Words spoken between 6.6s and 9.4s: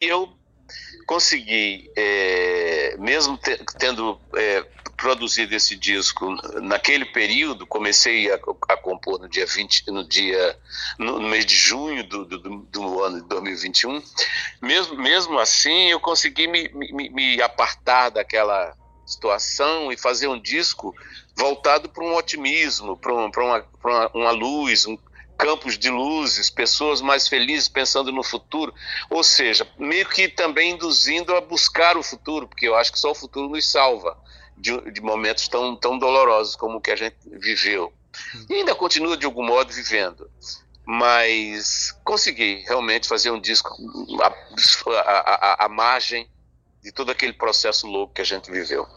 naquele período, comecei a, a, compor no